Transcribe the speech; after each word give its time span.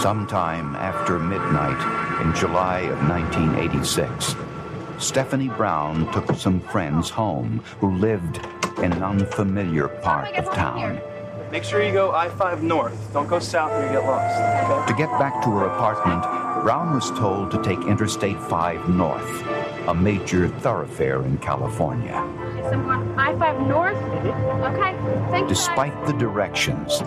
Sometime 0.00 0.76
after 0.76 1.18
midnight 1.18 2.22
in 2.22 2.32
July 2.34 2.80
of 2.82 2.98
1986, 3.08 4.36
Stephanie 4.98 5.48
Brown 5.48 6.10
took 6.12 6.34
some 6.36 6.60
friends 6.60 7.10
home 7.10 7.62
who 7.80 7.96
lived 7.96 8.38
in 8.78 8.92
an 8.92 9.02
unfamiliar 9.02 9.88
part 9.88 10.32
of 10.34 10.44
town. 10.54 11.00
Make 11.50 11.64
sure 11.64 11.82
you 11.82 11.92
go 11.92 12.12
I 12.12 12.28
5 12.28 12.62
north. 12.62 13.12
Don't 13.12 13.26
go 13.26 13.38
south 13.38 13.72
or 13.72 13.84
you 13.86 13.90
get 13.90 14.04
lost. 14.04 14.38
Okay? 14.70 14.92
To 14.92 14.96
get 14.96 15.10
back 15.18 15.42
to 15.44 15.50
her 15.50 15.64
apartment, 15.66 16.22
Brown 16.62 16.94
was 16.94 17.10
told 17.10 17.50
to 17.50 17.62
take 17.62 17.80
Interstate 17.80 18.38
5 18.38 18.88
north, 18.88 19.46
a 19.88 19.94
major 19.94 20.48
thoroughfare 20.48 21.24
in 21.24 21.38
California. 21.38 22.22
I 22.72 23.34
5 23.38 23.68
north? 23.68 23.96
Mm-hmm. 23.96 24.74
Okay, 24.74 25.30
thank 25.30 25.42
you. 25.42 25.48
Despite 25.48 26.06
the 26.06 26.12
directions, 26.12 27.02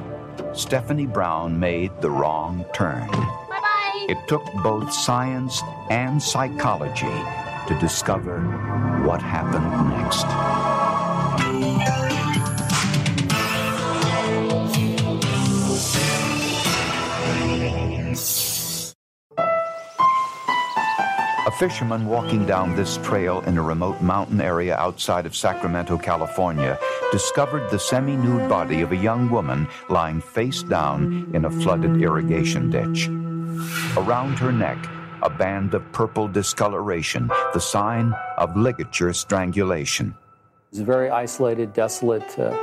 Stephanie 0.53 1.07
Brown 1.07 1.59
made 1.59 1.91
the 2.01 2.09
wrong 2.09 2.65
turn. 2.73 3.07
Bye 3.07 3.47
bye. 3.49 4.05
It 4.09 4.17
took 4.27 4.43
both 4.63 4.91
science 4.91 5.61
and 5.89 6.21
psychology 6.21 7.07
to 7.67 7.77
discover 7.79 8.41
what 9.05 9.21
happened 9.21 9.69
next. 9.89 10.25
Fisherman 21.61 22.07
walking 22.07 22.43
down 22.47 22.75
this 22.75 22.97
trail 23.03 23.41
in 23.41 23.55
a 23.55 23.61
remote 23.61 24.01
mountain 24.01 24.41
area 24.41 24.75
outside 24.77 25.27
of 25.27 25.35
Sacramento, 25.35 25.95
California, 25.95 26.75
discovered 27.11 27.69
the 27.69 27.77
semi 27.77 28.15
nude 28.15 28.49
body 28.49 28.81
of 28.81 28.91
a 28.91 28.95
young 28.95 29.29
woman 29.29 29.67
lying 29.87 30.19
face 30.19 30.63
down 30.63 31.29
in 31.35 31.45
a 31.45 31.51
flooded 31.51 32.01
irrigation 32.01 32.71
ditch. 32.71 33.09
Around 33.95 34.39
her 34.39 34.51
neck, 34.51 34.79
a 35.21 35.29
band 35.29 35.75
of 35.75 35.83
purple 35.91 36.27
discoloration, 36.27 37.27
the 37.53 37.59
sign 37.59 38.11
of 38.39 38.57
ligature 38.57 39.13
strangulation. 39.13 40.15
It's 40.71 40.79
a 40.79 40.83
very 40.83 41.11
isolated, 41.11 41.73
desolate 41.73 42.39
uh, 42.39 42.57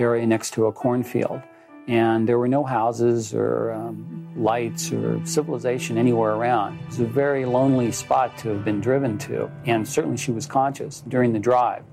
area 0.00 0.26
next 0.26 0.54
to 0.54 0.66
a 0.66 0.72
cornfield. 0.72 1.40
And 1.88 2.28
there 2.28 2.38
were 2.38 2.48
no 2.48 2.64
houses 2.64 3.34
or 3.34 3.72
um, 3.72 4.32
lights 4.36 4.92
or 4.92 5.24
civilization 5.26 5.98
anywhere 5.98 6.32
around. 6.32 6.78
It 6.80 6.86
was 6.86 7.00
a 7.00 7.06
very 7.06 7.44
lonely 7.44 7.92
spot 7.92 8.36
to 8.38 8.50
have 8.50 8.64
been 8.64 8.80
driven 8.80 9.18
to. 9.18 9.50
And 9.64 9.86
certainly 9.86 10.16
she 10.16 10.30
was 10.30 10.46
conscious 10.46 11.02
during 11.08 11.32
the 11.32 11.38
drive. 11.38 11.84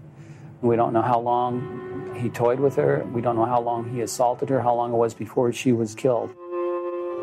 We 0.61 0.75
don't 0.75 0.93
know 0.93 1.01
how 1.01 1.19
long 1.19 2.15
he 2.15 2.29
toyed 2.29 2.59
with 2.59 2.75
her. 2.75 3.05
We 3.13 3.21
don't 3.21 3.35
know 3.35 3.45
how 3.45 3.61
long 3.61 3.89
he 3.93 4.01
assaulted 4.01 4.49
her, 4.49 4.61
how 4.61 4.75
long 4.75 4.91
it 4.91 4.97
was 4.97 5.13
before 5.13 5.51
she 5.53 5.71
was 5.71 5.95
killed. 5.95 6.33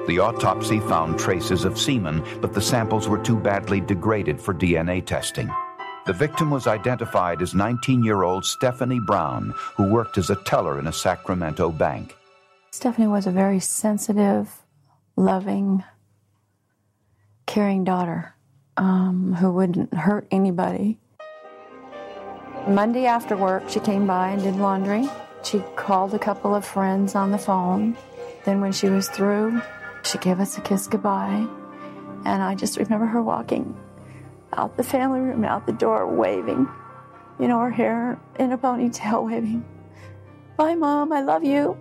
The 0.07 0.19
autopsy 0.19 0.81
found 0.81 1.19
traces 1.19 1.65
of 1.65 1.79
semen, 1.79 2.23
but 2.41 2.53
the 2.53 2.61
samples 2.61 3.09
were 3.09 3.19
too 3.19 3.37
badly 3.39 3.81
degraded 3.81 4.41
for 4.41 4.53
DNA 4.53 5.05
testing. 5.05 5.51
The 6.07 6.13
victim 6.13 6.51
was 6.51 6.67
identified 6.67 7.41
as 7.41 7.55
19 7.55 8.05
year 8.05 8.23
old 8.23 8.45
Stephanie 8.45 9.01
Brown, 9.01 9.55
who 9.77 9.91
worked 9.91 10.19
as 10.19 10.29
a 10.29 10.37
teller 10.37 10.79
in 10.79 10.87
a 10.87 10.93
Sacramento 10.93 11.71
bank. 11.71 12.15
Stephanie 12.75 13.07
was 13.07 13.25
a 13.25 13.31
very 13.31 13.61
sensitive, 13.61 14.65
loving, 15.15 15.85
caring 17.47 17.85
daughter 17.85 18.35
um, 18.77 19.33
who 19.35 19.53
wouldn't 19.53 19.95
hurt 19.95 20.27
anybody. 20.33 20.99
Monday 22.67 23.07
after 23.07 23.37
work, 23.37 23.63
she 23.71 23.79
came 23.79 24.09
by 24.09 24.31
and 24.31 24.43
did 24.43 24.57
laundry. 24.57 25.09
She 25.45 25.63
called 25.77 26.15
a 26.15 26.19
couple 26.19 26.53
of 26.53 26.67
friends 26.67 27.15
on 27.15 27.31
the 27.31 27.39
phone. 27.39 27.97
Then, 28.45 28.61
when 28.61 28.73
she 28.73 28.89
was 28.89 29.09
through, 29.09 29.63
she 30.03 30.19
gave 30.19 30.41
us 30.41 30.59
a 30.59 30.61
kiss 30.61 30.89
goodbye. 30.89 31.47
And 32.25 32.43
I 32.43 32.57
just 32.57 32.77
remember 32.77 33.07
her 33.07 33.23
walking 33.23 33.81
out 34.53 34.77
the 34.77 34.83
family 34.83 35.21
room, 35.21 35.45
out 35.45 35.65
the 35.65 35.73
door, 35.73 36.13
waving, 36.13 36.69
you 37.39 37.47
know, 37.47 37.61
her 37.61 37.71
hair 37.71 38.19
in 38.41 38.51
a 38.51 38.59
ponytail, 38.59 39.25
waving, 39.31 39.65
Bye, 40.57 40.75
Mom, 40.75 41.13
I 41.13 41.21
love 41.21 41.45
you. 41.45 41.79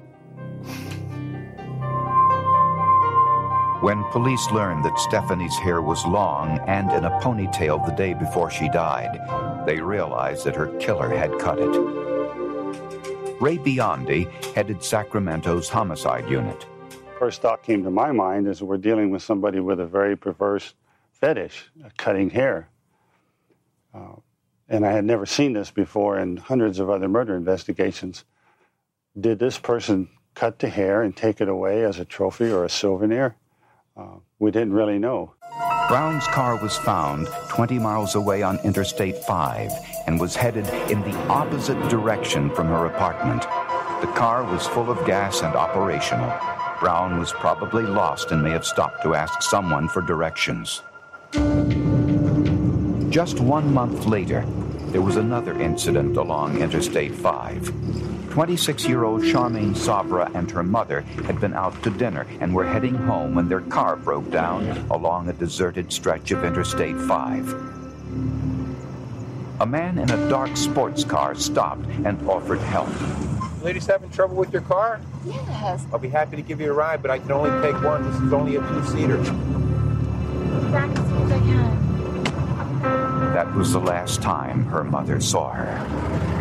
When 3.84 4.06
police 4.12 4.50
learned 4.50 4.86
that 4.86 4.98
Stephanie's 4.98 5.58
hair 5.58 5.82
was 5.82 6.06
long 6.06 6.58
and 6.70 6.90
in 6.94 7.04
a 7.04 7.20
ponytail 7.20 7.86
the 7.86 7.92
day 7.92 8.14
before 8.14 8.50
she 8.50 8.70
died, 8.70 9.20
they 9.66 9.82
realized 9.82 10.46
that 10.46 10.56
her 10.56 10.68
killer 10.78 11.10
had 11.10 11.38
cut 11.38 11.60
it. 11.60 11.68
Ray 13.42 13.58
Biondi 13.58 14.32
headed 14.54 14.82
Sacramento's 14.82 15.68
homicide 15.68 16.30
unit. 16.30 16.66
First 17.20 17.42
thought 17.42 17.62
came 17.62 17.84
to 17.84 17.92
my 17.92 18.14
mind 18.14 18.48
is 18.48 18.64
we're 18.64 18.78
dealing 18.78 19.10
with 19.10 19.22
somebody 19.22 19.60
with 19.60 19.82
a 19.82 19.86
very 19.86 20.16
perverse 20.16 20.76
fetish, 21.12 21.70
cutting 21.98 22.30
hair. 22.30 22.70
Uh, 23.94 24.16
and 24.70 24.86
I 24.86 24.94
had 24.94 25.04
never 25.04 25.26
seen 25.26 25.52
this 25.52 25.72
before 25.72 26.18
in 26.18 26.38
hundreds 26.38 26.80
of 26.80 26.90
other 26.90 27.10
murder 27.10 27.36
investigations. 27.36 28.24
Did 29.20 29.40
this 29.40 29.58
person 29.58 30.08
cut 30.36 30.60
the 30.60 30.70
hair 30.70 31.02
and 31.04 31.14
take 31.14 31.42
it 31.42 31.50
away 31.50 31.84
as 31.84 32.00
a 32.00 32.06
trophy 32.06 32.50
or 32.50 32.64
a 32.64 32.70
souvenir? 32.70 33.36
We 34.40 34.52
didn't 34.52 34.74
really 34.74 35.00
know. 35.00 35.36
Brown's 35.88 36.28
car 36.28 36.62
was 36.62 36.78
found 36.78 37.28
20 37.50 37.80
miles 37.80 38.16
away 38.16 38.42
on 38.42 38.60
Interstate 38.66 39.18
5 39.20 39.72
and 40.08 40.20
was 40.20 40.36
headed 40.36 40.68
in 40.90 41.02
the 41.02 41.16
opposite 41.28 41.78
direction 41.90 42.50
from 42.50 42.68
her 42.68 42.88
apartment. 42.88 43.44
The 44.02 44.12
car 44.16 44.44
was 44.44 44.68
full 44.68 44.90
of 44.90 45.06
gas 45.06 45.44
and 45.44 45.56
operational. 45.56 46.30
Brown 46.80 47.20
was 47.20 47.32
probably 47.32 47.84
lost 47.84 48.32
and 48.32 48.44
may 48.44 48.50
have 48.50 48.66
stopped 48.66 49.04
to 49.04 49.16
ask 49.16 49.42
someone 49.42 49.88
for 49.88 50.02
directions. 50.02 50.82
Just 53.10 53.40
one 53.40 53.74
month 53.74 54.06
later, 54.06 54.44
there 54.88 55.02
was 55.02 55.18
another 55.18 55.60
incident 55.62 56.18
along 56.18 56.62
Interstate 56.62 57.14
5. 57.14 58.13
26 58.34 58.88
year 58.88 59.04
old 59.04 59.22
Charmaine 59.22 59.76
Sabrah 59.76 60.34
and 60.34 60.50
her 60.50 60.64
mother 60.64 61.02
had 61.28 61.40
been 61.40 61.54
out 61.54 61.84
to 61.84 61.92
dinner 61.92 62.26
and 62.40 62.52
were 62.52 62.66
heading 62.66 62.96
home 62.96 63.36
when 63.36 63.48
their 63.48 63.62
car 63.62 63.96
broke 63.96 64.32
down 64.32 64.68
along 64.90 65.30
a 65.30 65.34
deserted 65.34 65.94
stretch 65.94 66.32
of 66.32 66.44
Interstate 66.44 66.98
5. 66.98 67.54
A 69.60 69.66
man 69.68 70.00
in 70.00 70.10
a 70.10 70.30
dark 70.32 70.58
sports 70.58 71.04
car 71.04 71.36
stopped 71.36 71.86
and 72.06 72.28
offered 72.28 72.58
help. 72.58 72.90
Ladies 73.62 73.86
having 73.86 74.10
trouble 74.10 74.36
with 74.36 74.52
your 74.52 74.64
car? 74.64 75.00
Yes. 75.24 75.86
I'll 75.94 76.00
be 76.00 76.10
happy 76.10 76.36
to 76.36 76.42
give 76.42 76.60
you 76.60 76.72
a 76.72 76.74
ride, 76.74 77.04
but 77.04 77.12
I 77.12 77.20
can 77.20 77.32
only 77.32 77.52
take 77.62 77.80
one. 77.84 78.04
This 78.04 78.20
is 78.20 78.34
only 78.34 78.56
a 78.56 78.62
two 78.62 78.84
seater. 78.86 79.18
Back 80.72 80.90
as 80.90 81.08
soon 81.08 81.22
as 81.22 81.32
I 81.32 81.38
can. 81.38 83.34
That 83.36 83.54
was 83.54 83.74
the 83.74 83.80
last 83.80 84.24
time 84.24 84.66
her 84.66 84.84
mother 84.84 85.22
saw 85.22 85.52
her. 85.52 86.33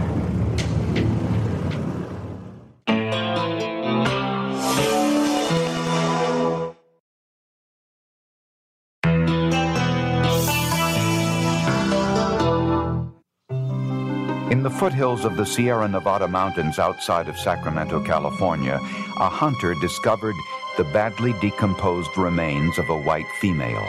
Foothills 14.91 15.25
of 15.25 15.37
the 15.37 15.47
Sierra 15.47 15.87
Nevada 15.87 16.27
mountains 16.27 16.81
outside 16.81 17.29
of 17.29 17.39
Sacramento, 17.39 18.03
California, 18.03 18.81
a 19.21 19.29
hunter 19.29 19.75
discovered 19.75 20.35
the 20.77 20.83
badly 20.83 21.33
decomposed 21.35 22.19
remains 22.19 22.77
of 22.79 22.91
a 22.91 23.01
white 23.03 23.29
female. 23.39 23.89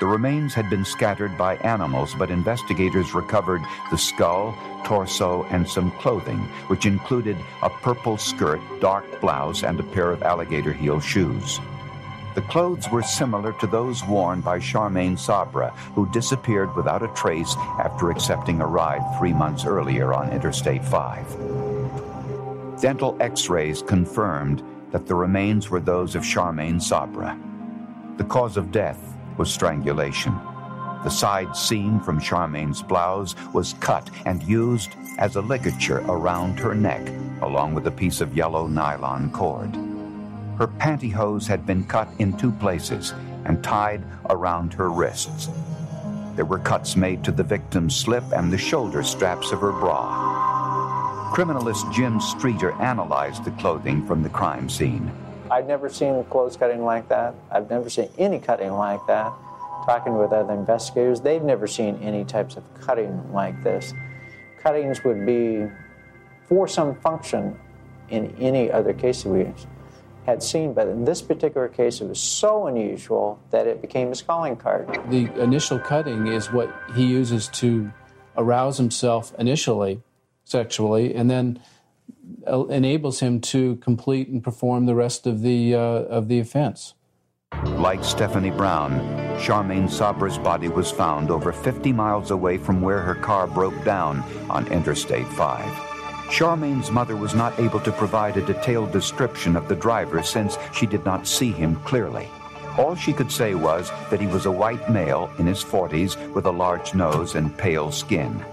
The 0.00 0.06
remains 0.06 0.54
had 0.54 0.68
been 0.68 0.84
scattered 0.84 1.38
by 1.38 1.54
animals, 1.58 2.16
but 2.16 2.32
investigators 2.32 3.14
recovered 3.14 3.62
the 3.92 3.96
skull, 3.96 4.58
torso, 4.84 5.44
and 5.50 5.68
some 5.68 5.92
clothing, 5.92 6.40
which 6.66 6.84
included 6.84 7.36
a 7.62 7.70
purple 7.70 8.16
skirt, 8.16 8.60
dark 8.80 9.20
blouse, 9.20 9.62
and 9.62 9.78
a 9.78 9.84
pair 9.84 10.10
of 10.10 10.24
alligator 10.24 10.72
heel 10.72 10.98
shoes. 10.98 11.60
The 12.38 12.44
clothes 12.44 12.88
were 12.88 13.02
similar 13.02 13.52
to 13.54 13.66
those 13.66 14.04
worn 14.04 14.42
by 14.42 14.60
Charmaine 14.60 15.18
Sabrah, 15.18 15.74
who 15.96 16.08
disappeared 16.12 16.72
without 16.76 17.02
a 17.02 17.08
trace 17.08 17.56
after 17.80 18.12
accepting 18.12 18.60
a 18.60 18.66
ride 18.66 19.02
three 19.18 19.32
months 19.32 19.64
earlier 19.64 20.14
on 20.14 20.30
Interstate 20.30 20.84
5. 20.84 22.80
Dental 22.80 23.16
x 23.18 23.48
rays 23.48 23.82
confirmed 23.82 24.62
that 24.92 25.08
the 25.08 25.16
remains 25.16 25.68
were 25.68 25.80
those 25.80 26.14
of 26.14 26.22
Charmaine 26.22 26.80
Sabrah. 26.80 27.36
The 28.18 28.24
cause 28.24 28.56
of 28.56 28.70
death 28.70 29.16
was 29.36 29.52
strangulation. 29.52 30.32
The 31.02 31.10
side 31.10 31.56
seam 31.56 31.98
from 31.98 32.20
Charmaine's 32.20 32.84
blouse 32.84 33.34
was 33.52 33.74
cut 33.80 34.10
and 34.26 34.44
used 34.44 34.90
as 35.18 35.34
a 35.34 35.42
ligature 35.42 36.04
around 36.06 36.60
her 36.60 36.76
neck, 36.76 37.04
along 37.42 37.74
with 37.74 37.88
a 37.88 37.90
piece 37.90 38.20
of 38.20 38.36
yellow 38.36 38.68
nylon 38.68 39.32
cord. 39.32 39.87
Her 40.58 40.66
pantyhose 40.66 41.46
had 41.46 41.64
been 41.66 41.84
cut 41.84 42.08
in 42.18 42.36
two 42.36 42.50
places 42.50 43.14
and 43.44 43.62
tied 43.62 44.02
around 44.28 44.74
her 44.74 44.90
wrists. 44.90 45.48
There 46.34 46.44
were 46.44 46.58
cuts 46.58 46.96
made 46.96 47.22
to 47.24 47.30
the 47.30 47.44
victim's 47.44 47.94
slip 47.94 48.24
and 48.32 48.52
the 48.52 48.58
shoulder 48.58 49.04
straps 49.04 49.52
of 49.52 49.60
her 49.60 49.70
bra. 49.70 51.32
Criminalist 51.32 51.94
Jim 51.94 52.20
Streeter 52.20 52.72
analyzed 52.72 53.44
the 53.44 53.52
clothing 53.52 54.04
from 54.04 54.24
the 54.24 54.28
crime 54.28 54.68
scene. 54.68 55.12
I've 55.48 55.68
never 55.68 55.88
seen 55.88 56.24
clothes 56.24 56.56
cutting 56.56 56.84
like 56.84 57.08
that. 57.08 57.36
I've 57.52 57.70
never 57.70 57.88
seen 57.88 58.08
any 58.18 58.40
cutting 58.40 58.72
like 58.72 59.06
that. 59.06 59.32
Talking 59.86 60.18
with 60.18 60.32
other 60.32 60.54
investigators, 60.54 61.20
they've 61.20 61.42
never 61.42 61.68
seen 61.68 62.00
any 62.02 62.24
types 62.24 62.56
of 62.56 62.64
cutting 62.80 63.32
like 63.32 63.62
this. 63.62 63.94
Cuttings 64.60 65.04
would 65.04 65.24
be 65.24 65.68
for 66.48 66.66
some 66.66 66.96
function 66.96 67.56
in 68.10 68.34
any 68.40 68.72
other 68.72 68.92
case 68.92 69.24
we 69.24 69.46
had 70.28 70.42
seen, 70.42 70.74
but 70.74 70.86
in 70.88 71.06
this 71.06 71.22
particular 71.22 71.68
case, 71.68 72.02
it 72.02 72.06
was 72.06 72.20
so 72.20 72.66
unusual 72.66 73.40
that 73.50 73.66
it 73.66 73.80
became 73.80 74.10
his 74.10 74.20
calling 74.20 74.56
card. 74.56 74.86
The 75.08 75.32
initial 75.42 75.78
cutting 75.78 76.26
is 76.26 76.52
what 76.52 76.70
he 76.94 77.06
uses 77.06 77.48
to 77.62 77.90
arouse 78.36 78.76
himself 78.76 79.32
initially 79.38 80.02
sexually, 80.44 81.14
and 81.14 81.30
then 81.30 81.60
uh, 82.46 82.66
enables 82.66 83.20
him 83.20 83.40
to 83.40 83.76
complete 83.76 84.28
and 84.28 84.44
perform 84.44 84.84
the 84.84 84.94
rest 84.94 85.26
of 85.26 85.40
the 85.40 85.74
uh, 85.74 86.18
of 86.18 86.28
the 86.28 86.38
offense. 86.40 86.92
Like 87.64 88.04
Stephanie 88.04 88.50
Brown, 88.50 89.00
Charmaine 89.38 89.90
Sabrah's 89.90 90.36
body 90.36 90.68
was 90.68 90.90
found 90.90 91.30
over 91.30 91.52
50 91.52 91.90
miles 91.92 92.30
away 92.30 92.58
from 92.58 92.82
where 92.82 93.00
her 93.00 93.14
car 93.14 93.46
broke 93.46 93.82
down 93.82 94.22
on 94.50 94.70
Interstate 94.70 95.26
5. 95.28 95.97
Charmaine's 96.30 96.90
mother 96.90 97.16
was 97.16 97.34
not 97.34 97.58
able 97.58 97.80
to 97.80 97.92
provide 97.92 98.36
a 98.36 98.44
detailed 98.44 98.92
description 98.92 99.56
of 99.56 99.66
the 99.66 99.74
driver 99.74 100.22
since 100.22 100.58
she 100.72 100.86
did 100.86 101.04
not 101.04 101.26
see 101.26 101.52
him 101.52 101.76
clearly. 101.76 102.28
All 102.76 102.94
she 102.94 103.12
could 103.12 103.32
say 103.32 103.54
was 103.54 103.90
that 104.10 104.20
he 104.20 104.26
was 104.26 104.46
a 104.46 104.52
white 104.52 104.90
male 104.90 105.30
in 105.38 105.46
his 105.46 105.64
40s 105.64 106.32
with 106.32 106.46
a 106.46 106.50
large 106.50 106.94
nose 106.94 107.34
and 107.34 107.56
pale 107.56 107.90
skin. 107.90 108.44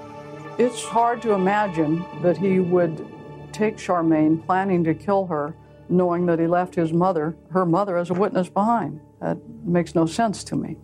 It's 0.58 0.84
hard 0.84 1.22
to 1.24 1.34
imagine 1.34 2.04
that 2.22 2.38
he 2.38 2.60
would 2.60 3.06
take 3.52 3.78
Charmaine, 3.78 4.44
planning 4.46 4.84
to 4.86 4.96
kill 4.96 5.28
her, 5.28 5.54
knowing 5.90 6.26
that 6.26 6.40
he 6.40 6.48
left 6.48 6.76
his 6.76 6.92
mother, 6.92 7.36
her 7.52 7.66
mother, 7.66 7.98
as 7.98 8.10
a 8.10 8.14
witness 8.14 8.50
behind. 8.50 9.00
That 9.22 9.38
makes 9.64 9.96
no 9.96 10.06
sense 10.06 10.44
to 10.46 10.56
me. 10.56 10.78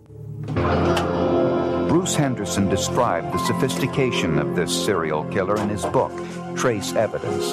Bruce 1.88 2.14
Henderson 2.14 2.68
described 2.68 3.32
the 3.32 3.38
sophistication 3.38 4.38
of 4.38 4.56
this 4.56 4.84
serial 4.84 5.24
killer 5.24 5.56
in 5.60 5.68
his 5.68 5.84
book, 5.86 6.12
Trace 6.56 6.94
Evidence. 6.94 7.52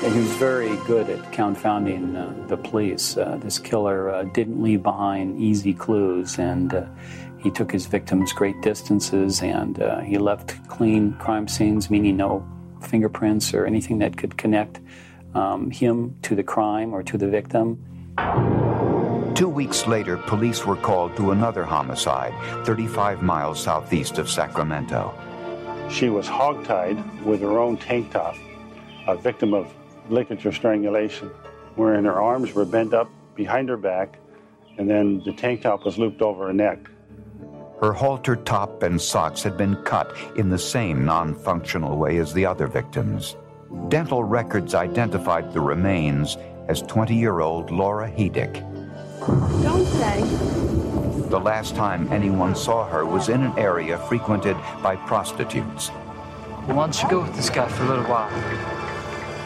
He 0.00 0.20
was 0.20 0.36
very 0.36 0.76
good 0.86 1.08
at 1.08 1.32
confounding 1.32 2.14
uh, 2.14 2.34
the 2.48 2.56
police. 2.56 3.16
Uh, 3.16 3.38
this 3.40 3.58
killer 3.58 4.10
uh, 4.10 4.24
didn't 4.24 4.62
leave 4.62 4.82
behind 4.82 5.40
easy 5.40 5.72
clues, 5.72 6.38
and 6.38 6.74
uh, 6.74 6.84
he 7.38 7.50
took 7.50 7.72
his 7.72 7.86
victims 7.86 8.32
great 8.32 8.60
distances, 8.60 9.40
and 9.40 9.80
uh, 9.80 10.00
he 10.00 10.18
left 10.18 10.66
clean 10.68 11.14
crime 11.14 11.48
scenes, 11.48 11.90
meaning 11.90 12.16
no 12.16 12.46
fingerprints 12.82 13.54
or 13.54 13.64
anything 13.64 13.98
that 13.98 14.16
could 14.16 14.36
connect 14.36 14.80
um, 15.34 15.70
him 15.70 16.14
to 16.22 16.34
the 16.34 16.42
crime 16.42 16.92
or 16.92 17.02
to 17.02 17.16
the 17.16 17.28
victim. 17.28 17.82
Two 19.34 19.48
weeks 19.48 19.86
later, 19.86 20.16
police 20.16 20.64
were 20.64 20.76
called 20.76 21.16
to 21.16 21.32
another 21.32 21.64
homicide 21.64 22.32
35 22.64 23.22
miles 23.22 23.60
southeast 23.60 24.18
of 24.18 24.30
Sacramento. 24.30 25.12
She 25.90 26.08
was 26.08 26.26
hogtied 26.26 27.22
with 27.24 27.40
her 27.40 27.58
own 27.58 27.76
tank 27.76 28.10
top, 28.10 28.36
a 29.06 29.16
victim 29.16 29.54
of 29.54 29.72
ligature 30.08 30.52
strangulation, 30.52 31.28
wherein 31.76 32.04
her 32.04 32.20
arms 32.20 32.52
were 32.52 32.64
bent 32.64 32.94
up 32.94 33.08
behind 33.34 33.68
her 33.68 33.76
back, 33.76 34.18
and 34.78 34.88
then 34.88 35.22
the 35.24 35.32
tank 35.32 35.62
top 35.62 35.84
was 35.84 35.98
looped 35.98 36.22
over 36.22 36.46
her 36.46 36.52
neck. 36.52 36.78
Her 37.80 37.92
halter 37.92 38.36
top 38.36 38.82
and 38.82 39.00
socks 39.00 39.42
had 39.42 39.56
been 39.56 39.76
cut 39.82 40.16
in 40.36 40.48
the 40.48 40.58
same 40.58 41.04
non 41.04 41.34
functional 41.34 41.96
way 41.96 42.18
as 42.18 42.32
the 42.32 42.46
other 42.46 42.66
victims. 42.66 43.36
Dental 43.88 44.24
records 44.24 44.74
identified 44.74 45.52
the 45.52 45.60
remains 45.60 46.36
as 46.68 46.82
20 46.82 47.14
year 47.14 47.40
old 47.40 47.70
Laura 47.70 48.10
Hedick. 48.10 48.54
Don't 49.62 49.86
say. 49.86 50.73
The 51.28 51.40
last 51.40 51.74
time 51.74 52.12
anyone 52.12 52.54
saw 52.54 52.86
her 52.86 53.06
was 53.06 53.30
in 53.30 53.42
an 53.42 53.58
area 53.58 53.96
frequented 53.96 54.56
by 54.82 54.94
prostitutes. 54.94 55.88
Why 55.88 56.74
don't 56.74 57.02
you 57.02 57.08
go 57.08 57.22
with 57.22 57.34
this 57.34 57.48
guy 57.48 57.66
for 57.66 57.84
a 57.84 57.88
little 57.88 58.04
while? 58.04 58.30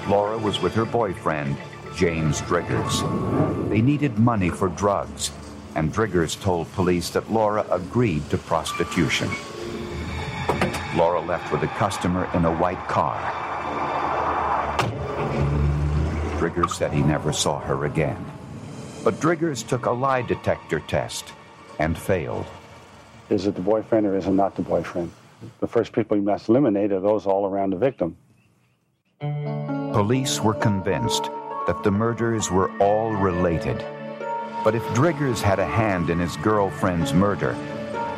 Laura 0.09 0.37
was 0.37 0.61
with 0.61 0.75
her 0.75 0.85
boyfriend, 0.85 1.57
James 1.95 2.41
Driggers. 2.43 3.71
They 3.71 3.81
needed 3.81 4.19
money 4.19 4.51
for 4.51 4.69
drugs, 4.71 5.31
and 5.77 5.93
Driggers 5.93 6.39
told 6.41 6.71
police 6.73 7.11
that 7.11 7.33
Laura 7.33 7.65
agreed 7.71 8.29
to 8.31 8.39
prostitution. 8.39 9.31
Laura 10.97 11.21
left 11.21 11.53
with 11.53 11.63
a 11.63 11.69
customer 11.79 12.29
in 12.35 12.45
a 12.45 12.57
white 12.57 12.89
car. 12.89 13.19
Driggers 16.39 16.71
said 16.71 16.93
he 16.93 17.03
never 17.03 17.33
saw 17.33 17.61
her 17.61 17.85
again. 17.85 18.23
But 19.05 19.21
Driggers 19.21 19.67
took 19.67 19.87
a 19.87 19.93
lie 19.93 20.23
detector 20.23 20.81
test 20.81 21.33
and 21.79 21.99
failed. 21.99 22.47
Is 23.31 23.47
it 23.47 23.55
the 23.55 23.61
boyfriend 23.61 24.07
or 24.07 24.17
is 24.17 24.27
it 24.27 24.33
not 24.33 24.57
the 24.57 24.63
boyfriend? 24.63 25.11
The 25.61 25.67
first 25.67 25.93
people 25.93 26.17
you 26.17 26.23
must 26.23 26.49
eliminate 26.49 26.93
are 26.93 27.01
those 27.01 27.27
all 27.27 27.47
around 27.47 27.71
the 27.71 27.77
victim. 27.77 28.17
Police 29.21 30.41
were 30.41 30.55
convinced 30.55 31.25
that 31.67 31.83
the 31.83 31.91
murders 31.91 32.51
were 32.51 32.71
all 32.81 33.11
related. 33.13 33.85
But 34.65 34.75
if 34.75 34.83
Driggers 34.89 35.41
had 35.41 35.59
a 35.59 35.67
hand 35.67 36.11
in 36.11 36.19
his 36.19 36.37
girlfriend's 36.39 37.13
murder, 37.13 37.55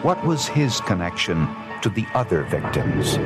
what 0.02 0.24
was 0.24 0.46
his 0.46 0.80
connection 0.80 1.48
to 1.82 1.90
the 1.90 2.06
other 2.14 2.42
victims? 2.44 3.16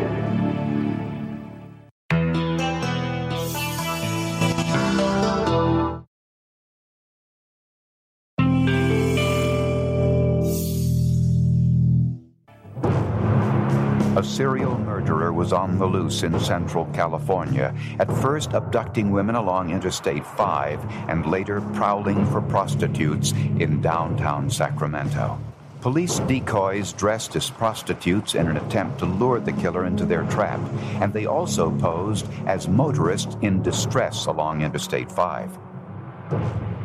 Was 15.45 15.53
on 15.53 15.77
the 15.77 15.85
loose 15.85 16.23
in 16.23 16.41
Central 16.41 16.87
California, 16.95 17.75
at 17.99 18.11
first 18.23 18.55
abducting 18.55 19.11
women 19.11 19.35
along 19.35 19.69
Interstate 19.69 20.25
5 20.25 20.81
and 21.11 21.27
later 21.27 21.61
prowling 21.75 22.25
for 22.33 22.41
prostitutes 22.41 23.33
in 23.59 23.83
downtown 23.83 24.49
Sacramento. 24.49 25.39
Police 25.83 26.21
decoys 26.21 26.95
dressed 26.95 27.37
as 27.37 27.51
prostitutes 27.51 28.35
in 28.35 28.49
an 28.49 28.57
attempt 28.57 29.01
to 29.01 29.05
lure 29.05 29.39
the 29.39 29.53
killer 29.53 29.85
into 29.85 30.07
their 30.07 30.23
trap, 30.29 30.61
and 31.03 31.13
they 31.13 31.27
also 31.27 31.71
posed 31.73 32.27
as 32.47 32.67
motorists 32.67 33.37
in 33.43 33.61
distress 33.61 34.25
along 34.25 34.63
Interstate 34.63 35.13
5. 35.13 35.59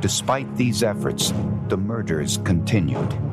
Despite 0.01 0.53
these 0.57 0.83
efforts, 0.83 1.31
the 1.69 1.77
murders 1.77 2.39
continued. 2.43 3.28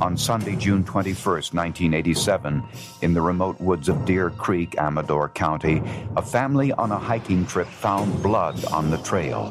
On 0.00 0.16
Sunday, 0.16 0.56
June 0.56 0.84
21, 0.84 1.14
1987, 1.14 2.62
in 3.02 3.12
the 3.12 3.20
remote 3.20 3.60
woods 3.60 3.88
of 3.88 4.04
Deer 4.04 4.30
Creek, 4.30 4.76
Amador 4.78 5.28
County, 5.28 5.82
a 6.16 6.22
family 6.22 6.72
on 6.72 6.92
a 6.92 6.98
hiking 6.98 7.44
trip 7.44 7.66
found 7.66 8.22
blood 8.22 8.64
on 8.66 8.90
the 8.90 8.98
trail. 8.98 9.50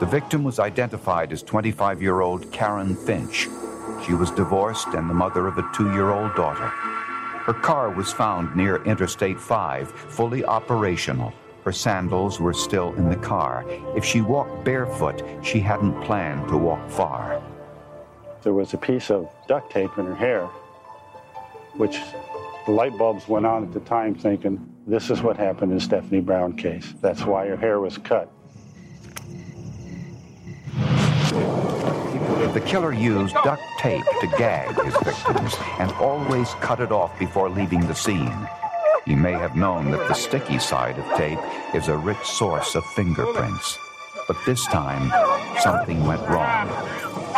The 0.00 0.06
victim 0.06 0.42
was 0.42 0.58
identified 0.58 1.32
as 1.32 1.42
25 1.42 2.02
year 2.02 2.20
old 2.20 2.50
Karen 2.52 2.96
Finch. 2.96 3.48
She 4.06 4.14
was 4.14 4.30
divorced 4.30 4.88
and 4.88 5.08
the 5.08 5.14
mother 5.14 5.46
of 5.46 5.58
a 5.58 5.70
two 5.74 5.92
year 5.92 6.10
old 6.10 6.34
daughter. 6.34 6.66
Her 7.46 7.54
car 7.54 7.90
was 7.90 8.12
found 8.12 8.56
near 8.56 8.82
Interstate 8.84 9.40
5, 9.40 9.90
fully 9.90 10.44
operational. 10.44 11.32
Her 11.64 11.72
sandals 11.72 12.40
were 12.40 12.54
still 12.54 12.94
in 12.94 13.08
the 13.08 13.16
car. 13.16 13.64
If 13.94 14.04
she 14.04 14.20
walked 14.20 14.64
barefoot, 14.64 15.22
she 15.42 15.60
hadn't 15.60 16.00
planned 16.02 16.48
to 16.48 16.56
walk 16.56 16.88
far. 16.90 17.42
There 18.42 18.54
was 18.54 18.72
a 18.72 18.78
piece 18.78 19.10
of 19.10 19.28
duct 19.48 19.70
tape 19.70 19.98
in 19.98 20.06
her 20.06 20.14
hair, 20.14 20.46
which 21.74 22.00
the 22.64 22.72
light 22.72 22.96
bulbs 22.96 23.28
went 23.28 23.44
on 23.44 23.64
at 23.64 23.72
the 23.72 23.80
time 23.80 24.14
thinking, 24.14 24.66
this 24.86 25.10
is 25.10 25.20
what 25.22 25.36
happened 25.36 25.72
in 25.72 25.80
Stephanie 25.80 26.22
Brown 26.22 26.56
case. 26.56 26.94
That's 27.02 27.24
why 27.26 27.46
her 27.48 27.56
hair 27.56 27.80
was 27.80 27.98
cut. 27.98 28.32
The 32.54 32.62
killer 32.66 32.94
used 32.94 33.34
duct 33.44 33.62
tape 33.78 34.04
to 34.20 34.26
gag 34.38 34.74
his 34.82 34.96
victims 35.04 35.54
and 35.78 35.92
always 35.92 36.48
cut 36.54 36.80
it 36.80 36.90
off 36.90 37.16
before 37.18 37.50
leaving 37.50 37.86
the 37.86 37.94
scene. 37.94 38.48
He 39.04 39.14
may 39.14 39.32
have 39.32 39.54
known 39.54 39.90
that 39.90 40.08
the 40.08 40.14
sticky 40.14 40.58
side 40.58 40.98
of 40.98 41.04
tape 41.16 41.38
is 41.74 41.88
a 41.88 41.96
rich 41.96 42.22
source 42.24 42.74
of 42.74 42.84
fingerprints. 42.86 43.78
But 44.26 44.38
this 44.46 44.64
time, 44.66 45.12
something 45.60 46.04
went 46.06 46.22
wrong. 46.28 46.68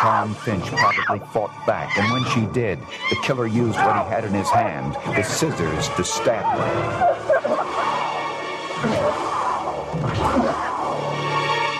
Karen 0.02 0.34
Finch 0.34 0.64
probably 0.64 1.24
fought 1.28 1.54
back, 1.64 1.96
and 1.96 2.10
when 2.10 2.24
she 2.32 2.44
did, 2.52 2.80
the 3.10 3.16
killer 3.22 3.46
used 3.46 3.76
what 3.76 4.04
he 4.04 4.10
had 4.10 4.24
in 4.24 4.34
his 4.34 4.50
hand, 4.50 4.94
the 5.16 5.22
scissors, 5.22 5.88
to 5.90 6.02
stab 6.02 6.44
her. 6.58 7.12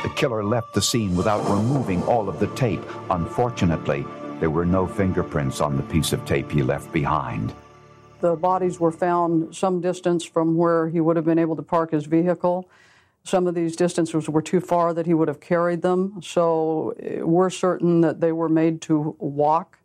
The 0.04 0.14
killer 0.14 0.44
left 0.44 0.72
the 0.72 0.80
scene 0.80 1.16
without 1.16 1.42
removing 1.50 2.00
all 2.04 2.28
of 2.28 2.38
the 2.38 2.46
tape. 2.54 2.84
Unfortunately, 3.10 4.06
there 4.38 4.50
were 4.50 4.66
no 4.66 4.86
fingerprints 4.86 5.60
on 5.60 5.76
the 5.76 5.82
piece 5.82 6.12
of 6.12 6.24
tape 6.24 6.48
he 6.48 6.62
left 6.62 6.92
behind. 6.92 7.52
The 8.20 8.36
bodies 8.36 8.78
were 8.78 8.92
found 8.92 9.52
some 9.56 9.80
distance 9.80 10.24
from 10.24 10.56
where 10.56 10.88
he 10.88 11.00
would 11.00 11.16
have 11.16 11.24
been 11.24 11.40
able 11.40 11.56
to 11.56 11.62
park 11.62 11.90
his 11.90 12.06
vehicle. 12.06 12.68
Some 13.24 13.46
of 13.46 13.54
these 13.54 13.76
distances 13.76 14.28
were 14.28 14.42
too 14.42 14.60
far 14.60 14.92
that 14.94 15.06
he 15.06 15.14
would 15.14 15.28
have 15.28 15.40
carried 15.40 15.82
them, 15.82 16.20
so 16.22 16.94
we're 17.20 17.50
certain 17.50 18.00
that 18.00 18.20
they 18.20 18.32
were 18.32 18.48
made 18.48 18.80
to 18.82 19.16
walk. 19.18 19.78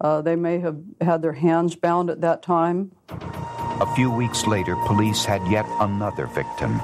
Uh, 0.00 0.22
they 0.22 0.36
may 0.36 0.60
have 0.60 0.78
had 1.00 1.22
their 1.22 1.32
hands 1.32 1.74
bound 1.74 2.10
at 2.10 2.20
that 2.20 2.42
time. 2.42 2.92
A 3.08 3.94
few 3.94 4.10
weeks 4.10 4.46
later, 4.46 4.76
police 4.86 5.24
had 5.24 5.42
yet 5.50 5.66
another 5.80 6.26
victim. 6.26 6.80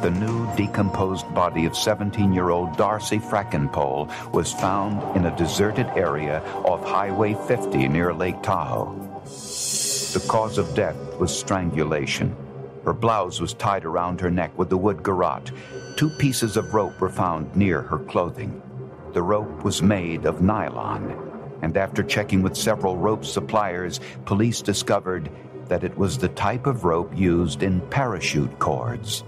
The 0.00 0.10
new 0.10 0.46
decomposed 0.56 1.32
body 1.34 1.66
of 1.66 1.76
17 1.76 2.32
year 2.32 2.50
old 2.50 2.76
Darcie 2.76 3.20
Frackenpohl 3.20 4.32
was 4.32 4.52
found 4.52 5.16
in 5.16 5.26
a 5.26 5.36
deserted 5.36 5.86
area 5.96 6.40
off 6.64 6.84
Highway 6.84 7.34
50 7.46 7.88
near 7.88 8.12
Lake 8.14 8.42
Tahoe. 8.42 8.94
The 9.24 10.24
cause 10.28 10.58
of 10.58 10.74
death 10.74 10.96
was 11.18 11.36
strangulation. 11.36 12.36
Her 12.86 12.92
blouse 12.92 13.40
was 13.40 13.52
tied 13.52 13.84
around 13.84 14.20
her 14.20 14.30
neck 14.30 14.56
with 14.56 14.70
a 14.70 14.76
wood 14.76 15.02
garrote. 15.02 15.50
Two 15.96 16.08
pieces 16.08 16.56
of 16.56 16.72
rope 16.72 17.00
were 17.00 17.10
found 17.10 17.54
near 17.56 17.82
her 17.82 17.98
clothing. 17.98 18.62
The 19.12 19.22
rope 19.22 19.64
was 19.64 19.82
made 19.82 20.24
of 20.24 20.40
nylon, 20.40 21.10
and 21.62 21.76
after 21.76 22.04
checking 22.04 22.42
with 22.42 22.56
several 22.56 22.96
rope 22.96 23.24
suppliers, 23.24 23.98
police 24.24 24.62
discovered 24.62 25.28
that 25.66 25.82
it 25.82 25.98
was 25.98 26.16
the 26.16 26.28
type 26.28 26.66
of 26.66 26.84
rope 26.84 27.10
used 27.16 27.64
in 27.64 27.80
parachute 27.90 28.56
cords. 28.60 29.24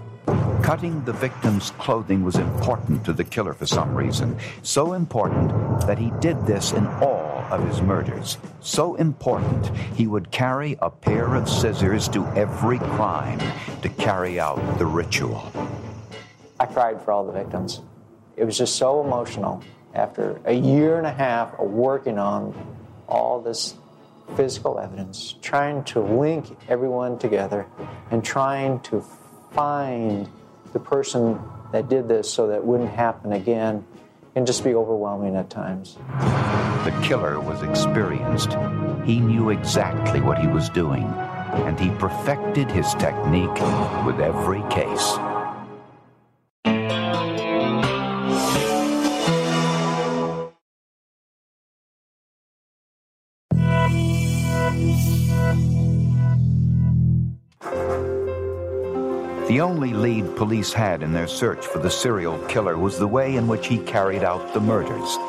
Cutting 0.63 1.03
the 1.03 1.11
victim's 1.11 1.71
clothing 1.71 2.23
was 2.23 2.37
important 2.37 3.03
to 3.03 3.11
the 3.11 3.25
killer 3.25 3.53
for 3.53 3.65
some 3.65 3.93
reason. 3.93 4.37
So 4.61 4.93
important 4.93 5.51
that 5.85 5.97
he 5.97 6.13
did 6.21 6.45
this 6.45 6.71
in 6.71 6.87
all 6.87 7.18
of 7.49 7.67
his 7.67 7.81
murders. 7.81 8.37
So 8.61 8.95
important, 8.95 9.75
he 9.95 10.07
would 10.07 10.31
carry 10.31 10.77
a 10.81 10.89
pair 10.89 11.35
of 11.35 11.49
scissors 11.49 12.07
to 12.09 12.25
every 12.27 12.79
crime 12.79 13.39
to 13.81 13.89
carry 13.89 14.39
out 14.39 14.77
the 14.77 14.85
ritual. 14.85 15.51
I 16.59 16.65
cried 16.65 17.01
for 17.01 17.11
all 17.11 17.25
the 17.25 17.31
victims. 17.31 17.81
It 18.35 18.45
was 18.45 18.57
just 18.57 18.75
so 18.75 19.01
emotional 19.01 19.63
after 19.93 20.39
a 20.45 20.53
year 20.53 20.97
and 20.97 21.07
a 21.07 21.11
half 21.11 21.53
of 21.59 21.69
working 21.69 22.19
on 22.19 22.53
all 23.07 23.41
this 23.41 23.75
physical 24.35 24.79
evidence, 24.79 25.35
trying 25.41 25.83
to 25.85 25.99
link 25.99 26.45
everyone 26.67 27.17
together 27.17 27.65
and 28.11 28.23
trying 28.23 28.79
to 28.81 29.03
find 29.53 30.29
the 30.73 30.79
person 30.79 31.39
that 31.71 31.89
did 31.89 32.07
this 32.07 32.31
so 32.31 32.47
that 32.47 32.55
it 32.55 32.63
wouldn't 32.63 32.91
happen 32.91 33.33
again 33.33 33.83
can 34.39 34.45
just 34.45 34.63
be 34.63 34.73
overwhelming 34.73 35.35
at 35.35 35.49
times. 35.49 35.97
The 36.89 37.01
killer 37.01 37.39
was 37.39 37.61
experienced. 37.61 38.57
He 39.05 39.19
knew 39.19 39.51
exactly 39.51 40.21
what 40.21 40.39
he 40.39 40.47
was 40.47 40.69
doing, 40.69 41.03
and 41.03 41.79
he 41.79 41.91
perfected 41.91 42.71
his 42.71 42.95
technique 42.95 43.61
with 44.07 44.19
every 44.19 44.63
case. 44.71 45.13
The 59.47 59.61
only 59.61 59.93
lead 59.93 60.35
police 60.35 60.73
had 60.73 61.03
in 61.03 61.13
their 61.13 61.27
search 61.27 61.67
for 61.67 61.77
the 61.77 61.91
serial 61.91 62.39
killer 62.47 62.79
was 62.79 62.97
the 62.97 63.05
way 63.07 63.35
in 63.35 63.47
which 63.47 63.67
he 63.67 63.77
carried 63.77 64.23
out 64.23 64.55
the 64.55 64.59
murders. 64.59 65.19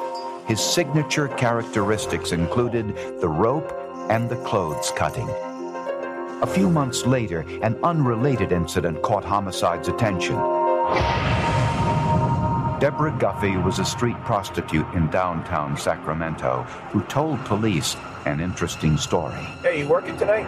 His 0.46 0.60
signature 0.60 1.28
characteristics 1.28 2.32
included 2.32 3.20
the 3.20 3.28
rope 3.28 3.72
and 4.10 4.28
the 4.28 4.36
clothes 4.36 4.92
cutting. 4.96 5.28
A 6.42 6.46
few 6.46 6.70
months 6.70 7.06
later, 7.06 7.40
an 7.62 7.78
unrelated 7.82 8.50
incident 8.50 9.02
caught 9.02 9.24
homicide's 9.24 9.88
attention. 9.88 10.36
Deborah 12.80 13.14
Guffey 13.18 13.56
was 13.58 13.78
a 13.78 13.84
street 13.84 14.16
prostitute 14.24 14.86
in 14.94 15.10
downtown 15.10 15.76
Sacramento 15.76 16.62
who 16.90 17.02
told 17.02 17.44
police 17.44 17.94
an 18.24 18.40
interesting 18.40 18.96
story. 18.96 19.34
Hey, 19.62 19.80
you 19.80 19.88
working 19.88 20.16
tonight? 20.16 20.46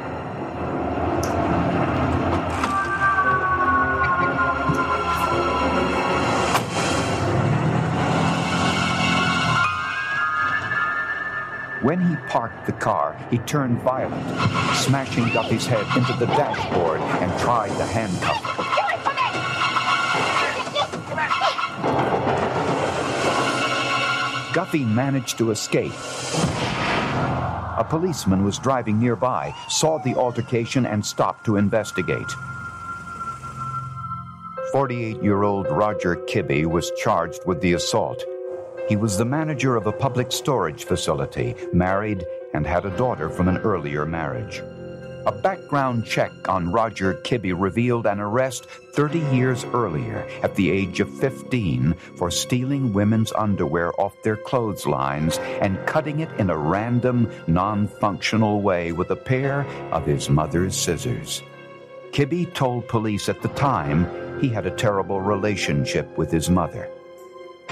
When 11.83 12.01
he 12.01 12.15
parked 12.29 12.67
the 12.67 12.73
car, 12.73 13.17
he 13.29 13.39
turned 13.39 13.83
violent, 13.83 14.25
smashing 14.77 15.31
Guffey's 15.31 15.67
head 15.67 15.85
into 15.97 16.12
the 16.12 16.27
dashboard 16.27 17.01
and 17.01 17.41
tried 17.41 17.77
to 17.77 17.85
handcuff 17.85 18.41
her. 18.45 18.62
Guffey 24.55 24.85
managed 24.85 25.39
to 25.39 25.51
escape. 25.51 25.91
A 27.79 27.85
policeman 27.89 28.45
was 28.45 28.61
driving 28.61 29.01
nearby, 29.01 29.53
saw 29.69 29.99
the 29.99 30.15
altercation, 30.15 30.87
and 30.87 31.05
stopped 31.05 31.45
to 31.47 31.57
investigate. 31.57 32.31
48 34.71 35.21
year 35.21 35.43
old 35.43 35.67
Roger 35.69 36.15
Kibbe 36.15 36.65
was 36.65 36.93
charged 36.93 37.45
with 37.45 37.61
the 37.61 37.73
assault. 37.73 38.25
He 38.92 38.96
was 38.96 39.16
the 39.16 39.25
manager 39.25 39.75
of 39.75 39.87
a 39.87 39.92
public 40.06 40.30
storage 40.30 40.84
facility, 40.84 41.54
married, 41.72 42.26
and 42.52 42.66
had 42.66 42.84
a 42.84 42.94
daughter 42.99 43.30
from 43.30 43.49
an 43.49 43.56
earlier 43.56 44.04
marriage. 44.04 44.62
A 45.25 45.32
background 45.32 46.04
check 46.04 46.30
on 46.46 46.70
Roger 46.70 47.14
Kibbe 47.25 47.54
revealed 47.58 48.04
an 48.04 48.20
arrest 48.20 48.66
30 48.66 49.20
years 49.34 49.64
earlier, 49.72 50.28
at 50.42 50.54
the 50.56 50.70
age 50.70 51.00
of 51.00 51.08
15, 51.08 51.94
for 52.18 52.30
stealing 52.30 52.92
women's 52.92 53.32
underwear 53.32 53.99
off 53.99 54.12
their 54.22 54.37
clotheslines 54.37 55.38
and 55.62 55.87
cutting 55.87 56.20
it 56.20 56.30
in 56.38 56.50
a 56.50 56.58
random, 56.58 57.30
non 57.46 57.88
functional 57.88 58.61
way 58.61 58.92
with 58.92 59.08
a 59.11 59.16
pair 59.16 59.62
of 59.90 60.04
his 60.04 60.28
mother's 60.28 60.76
scissors. 60.76 61.42
Kibbe 62.11 62.52
told 62.52 62.88
police 62.88 63.30
at 63.30 63.40
the 63.40 63.49
time 63.49 64.06
he 64.38 64.50
had 64.50 64.66
a 64.66 64.76
terrible 64.76 65.22
relationship 65.22 66.06
with 66.18 66.30
his 66.30 66.50
mother. 66.50 66.90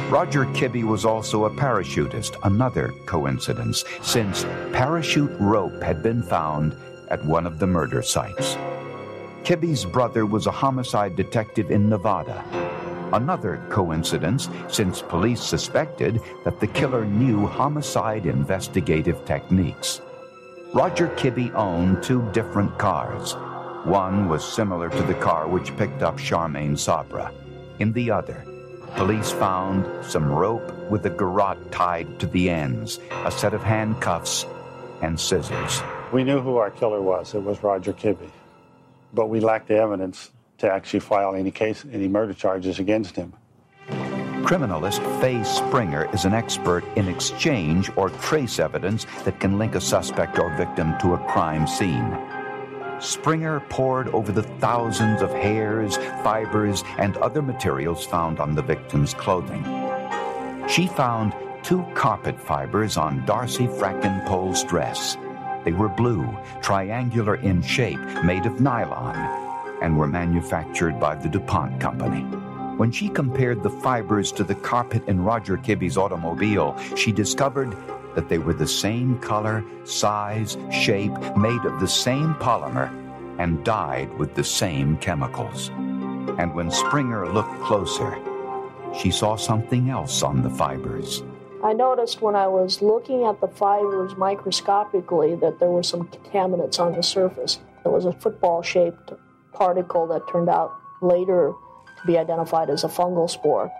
Roger 0.08 0.44
Kibbe 0.46 0.84
was 0.84 1.04
also 1.04 1.44
a 1.44 1.50
parachutist, 1.50 2.36
another 2.44 2.92
coincidence, 3.06 3.84
since 4.02 4.44
parachute 4.72 5.34
rope 5.38 5.82
had 5.82 6.02
been 6.02 6.22
found 6.22 6.76
at 7.08 7.24
one 7.24 7.46
of 7.46 7.58
the 7.58 7.66
murder 7.66 8.02
sites. 8.02 8.56
Kibbe's 9.44 9.84
brother 9.84 10.26
was 10.26 10.46
a 10.46 10.50
homicide 10.50 11.16
detective 11.16 11.70
in 11.70 11.88
Nevada. 11.88 12.44
Another 13.12 13.60
coincidence, 13.68 14.48
since 14.68 15.02
police 15.02 15.42
suspected 15.42 16.20
that 16.44 16.60
the 16.60 16.66
killer 16.68 17.04
knew 17.04 17.46
homicide 17.46 18.26
investigative 18.26 19.24
techniques. 19.24 20.00
Roger 20.72 21.08
Kibbe 21.16 21.52
owned 21.54 22.02
two 22.02 22.22
different 22.30 22.78
cars. 22.78 23.34
One 23.84 24.28
was 24.28 24.44
similar 24.44 24.88
to 24.90 25.02
the 25.02 25.14
car 25.14 25.48
which 25.48 25.76
picked 25.76 26.02
up 26.02 26.18
Charmaine 26.18 26.76
Sabrah. 26.76 27.32
In 27.80 27.92
the 27.92 28.10
other, 28.10 28.44
Police 28.96 29.30
found 29.30 29.86
some 30.04 30.30
rope 30.30 30.90
with 30.90 31.06
a 31.06 31.10
garrote 31.10 31.70
tied 31.72 32.18
to 32.20 32.26
the 32.26 32.50
ends, 32.50 32.98
a 33.24 33.30
set 33.30 33.54
of 33.54 33.62
handcuffs, 33.62 34.46
and 35.02 35.18
scissors. 35.18 35.82
We 36.12 36.24
knew 36.24 36.40
who 36.40 36.56
our 36.56 36.70
killer 36.70 37.00
was. 37.00 37.34
It 37.34 37.42
was 37.42 37.62
Roger 37.62 37.92
Kibbe. 37.92 38.30
But 39.14 39.28
we 39.28 39.40
lacked 39.40 39.68
the 39.68 39.76
evidence 39.76 40.30
to 40.58 40.70
actually 40.70 41.00
file 41.00 41.34
any 41.34 41.50
case, 41.50 41.84
any 41.92 42.08
murder 42.08 42.34
charges 42.34 42.78
against 42.78 43.16
him. 43.16 43.32
Criminalist 44.44 45.00
Faye 45.20 45.44
Springer 45.44 46.12
is 46.12 46.24
an 46.24 46.32
expert 46.32 46.84
in 46.96 47.08
exchange 47.08 47.90
or 47.96 48.10
trace 48.10 48.58
evidence 48.58 49.06
that 49.24 49.38
can 49.38 49.58
link 49.58 49.74
a 49.74 49.80
suspect 49.80 50.38
or 50.38 50.54
victim 50.56 50.94
to 50.98 51.14
a 51.14 51.18
crime 51.28 51.66
scene. 51.66 52.18
Springer 53.00 53.60
pored 53.70 54.08
over 54.08 54.30
the 54.30 54.42
thousands 54.42 55.22
of 55.22 55.30
hairs, 55.30 55.96
fibers, 56.22 56.84
and 56.98 57.16
other 57.16 57.40
materials 57.40 58.04
found 58.04 58.38
on 58.38 58.54
the 58.54 58.62
victim's 58.62 59.14
clothing. 59.14 59.64
She 60.68 60.86
found 60.86 61.34
two 61.62 61.82
carpet 61.94 62.38
fibers 62.38 62.98
on 62.98 63.24
Darcie 63.26 63.68
Frackenpohl's 63.78 64.64
dress. 64.64 65.16
They 65.64 65.72
were 65.72 65.88
blue, 65.88 66.28
triangular 66.62 67.36
in 67.36 67.62
shape, 67.62 68.00
made 68.22 68.44
of 68.44 68.60
nylon, 68.60 69.16
and 69.82 69.96
were 69.96 70.06
manufactured 70.06 71.00
by 71.00 71.14
the 71.14 71.28
DuPont 71.28 71.80
Company. 71.80 72.22
When 72.76 72.92
she 72.92 73.08
compared 73.08 73.62
the 73.62 73.70
fibers 73.70 74.30
to 74.32 74.44
the 74.44 74.54
carpet 74.54 75.06
in 75.06 75.22
Roger 75.22 75.56
Kibbe's 75.56 75.96
automobile, 75.96 76.78
she 76.96 77.12
discovered 77.12 77.76
that 78.14 78.28
they 78.28 78.38
were 78.38 78.54
the 78.54 78.66
same 78.66 79.18
color, 79.18 79.64
size, 79.84 80.56
shape, 80.70 81.12
made 81.36 81.64
of 81.64 81.80
the 81.80 81.88
same 81.88 82.34
polymer, 82.34 82.90
and 83.38 83.64
dyed 83.64 84.12
with 84.18 84.34
the 84.34 84.44
same 84.44 84.96
chemicals. 84.98 85.68
And 86.38 86.54
when 86.54 86.70
Springer 86.70 87.32
looked 87.32 87.60
closer, 87.62 88.18
she 88.98 89.10
saw 89.10 89.36
something 89.36 89.90
else 89.90 90.22
on 90.22 90.42
the 90.42 90.50
fibers. 90.50 91.22
I 91.62 91.72
noticed 91.72 92.22
when 92.22 92.36
I 92.36 92.48
was 92.48 92.80
looking 92.80 93.24
at 93.24 93.40
the 93.40 93.48
fibers 93.48 94.16
microscopically 94.16 95.34
that 95.36 95.58
there 95.58 95.70
were 95.70 95.82
some 95.82 96.08
contaminants 96.08 96.80
on 96.80 96.92
the 96.92 97.02
surface. 97.02 97.58
It 97.84 97.88
was 97.88 98.06
a 98.06 98.12
football 98.12 98.62
shaped 98.62 99.12
particle 99.52 100.06
that 100.08 100.28
turned 100.28 100.48
out 100.48 100.72
later 101.02 101.52
to 102.00 102.06
be 102.06 102.18
identified 102.18 102.70
as 102.70 102.84
a 102.84 102.88
fungal 102.88 103.28
spore. 103.28 103.70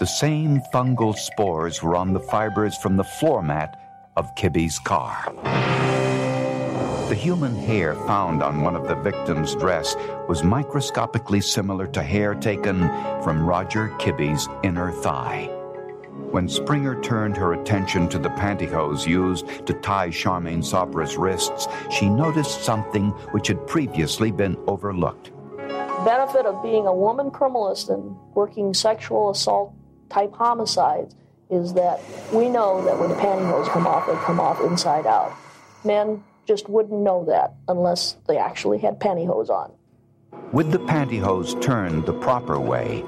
The 0.00 0.06
same 0.06 0.60
fungal 0.72 1.14
spores 1.16 1.80
were 1.80 1.94
on 1.94 2.12
the 2.12 2.20
fibers 2.20 2.76
from 2.76 2.96
the 2.96 3.04
floor 3.04 3.42
mat 3.42 3.80
of 4.16 4.34
Kibbe's 4.34 4.80
car. 4.80 5.32
The 7.08 7.14
human 7.14 7.54
hair 7.54 7.94
found 7.94 8.42
on 8.42 8.62
one 8.62 8.74
of 8.74 8.88
the 8.88 8.96
victim's 8.96 9.54
dress 9.54 9.94
was 10.28 10.42
microscopically 10.42 11.40
similar 11.40 11.86
to 11.86 12.02
hair 12.02 12.34
taken 12.34 12.88
from 13.22 13.46
Roger 13.46 13.90
Kibbe's 14.00 14.48
inner 14.64 14.90
thigh. 14.90 15.44
When 16.32 16.48
Springer 16.48 17.00
turned 17.00 17.36
her 17.36 17.52
attention 17.52 18.08
to 18.08 18.18
the 18.18 18.30
pantyhose 18.30 19.06
used 19.06 19.46
to 19.66 19.74
tie 19.74 20.08
Charmaine 20.08 20.64
Sabrah's 20.64 21.16
wrists, 21.16 21.68
she 21.92 22.08
noticed 22.08 22.64
something 22.64 23.10
which 23.30 23.46
had 23.46 23.64
previously 23.68 24.32
been 24.32 24.56
overlooked. 24.66 25.30
Benefit 26.04 26.46
of 26.46 26.64
being 26.64 26.88
a 26.88 26.94
woman 26.94 27.30
criminalist 27.30 27.90
and 27.90 28.16
working 28.34 28.74
sexual 28.74 29.30
assault 29.30 29.72
type 30.14 30.32
homicides 30.32 31.16
is 31.50 31.74
that 31.74 32.00
we 32.32 32.48
know 32.48 32.82
that 32.84 32.98
when 32.98 33.08
the 33.08 33.16
pantyhose 33.16 33.68
come 33.68 33.86
off, 33.86 34.06
they 34.06 34.14
come 34.24 34.38
off 34.38 34.60
inside 34.60 35.06
out. 35.06 35.36
Men 35.84 36.22
just 36.46 36.68
wouldn't 36.68 37.00
know 37.00 37.24
that 37.24 37.54
unless 37.68 38.16
they 38.28 38.38
actually 38.38 38.78
had 38.78 39.00
pantyhose 39.00 39.50
on. 39.50 39.72
With 40.52 40.70
the 40.70 40.78
pantyhose 40.78 41.60
turned 41.60 42.06
the 42.06 42.12
proper 42.12 42.60
way, 42.60 43.04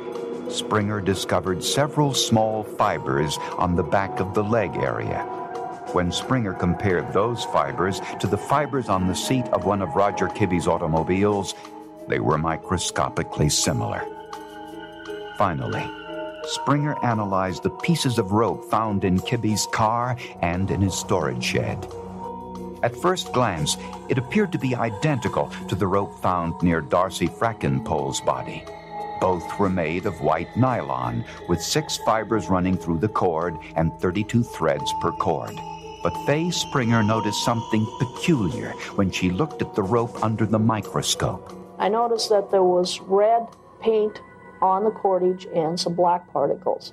Springer 0.50 1.00
discovered 1.00 1.62
several 1.62 2.12
small 2.12 2.64
fibers 2.64 3.38
on 3.56 3.76
the 3.76 3.82
back 3.82 4.20
of 4.20 4.34
the 4.34 4.42
leg 4.42 4.76
area. 4.76 5.22
When 5.92 6.10
Springer 6.10 6.54
compared 6.54 7.12
those 7.12 7.44
fibers 7.44 8.00
to 8.20 8.26
the 8.26 8.38
fibers 8.38 8.88
on 8.88 9.06
the 9.06 9.14
seat 9.14 9.46
of 9.48 9.64
one 9.64 9.80
of 9.80 9.94
Roger 9.94 10.28
Kibbe's 10.28 10.66
automobiles, 10.66 11.54
they 12.08 12.20
were 12.20 12.38
microscopically 12.38 13.48
similar. 13.48 14.04
Finally, 15.36 15.88
Springer 16.46 16.96
analyzed 17.04 17.64
the 17.64 17.70
pieces 17.70 18.18
of 18.18 18.30
rope 18.30 18.70
found 18.70 19.04
in 19.04 19.18
Kibbe's 19.18 19.66
car 19.72 20.16
and 20.42 20.70
in 20.70 20.80
his 20.80 20.94
storage 20.94 21.42
shed. 21.42 21.86
At 22.82 22.94
first 22.94 23.32
glance, 23.32 23.76
it 24.08 24.16
appeared 24.16 24.52
to 24.52 24.58
be 24.58 24.76
identical 24.76 25.50
to 25.68 25.74
the 25.74 25.86
rope 25.86 26.20
found 26.20 26.62
near 26.62 26.80
Darcie 26.80 27.28
Frackenpohl's 27.28 28.20
body. 28.20 28.64
Both 29.20 29.58
were 29.58 29.70
made 29.70 30.06
of 30.06 30.20
white 30.20 30.56
nylon, 30.56 31.24
with 31.48 31.60
six 31.60 31.96
fibers 31.96 32.48
running 32.48 32.76
through 32.76 32.98
the 32.98 33.08
cord 33.08 33.56
and 33.74 33.92
32 34.00 34.44
threads 34.44 34.92
per 35.00 35.10
cord. 35.12 35.58
But 36.02 36.14
Faye 36.26 36.50
Springer 36.50 37.02
noticed 37.02 37.44
something 37.44 37.84
peculiar 37.98 38.70
when 38.94 39.10
she 39.10 39.30
looked 39.30 39.62
at 39.62 39.74
the 39.74 39.82
rope 39.82 40.22
under 40.22 40.46
the 40.46 40.58
microscope. 40.58 41.52
I 41.78 41.88
noticed 41.88 42.28
that 42.28 42.50
there 42.50 42.62
was 42.62 43.00
red 43.00 43.48
paint 43.80 44.20
on 44.66 44.84
the 44.84 44.90
cordage 44.90 45.46
and 45.54 45.78
some 45.78 45.94
black 45.94 46.32
particles. 46.32 46.92